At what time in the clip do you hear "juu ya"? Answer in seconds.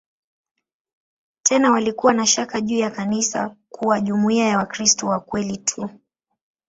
2.61-2.91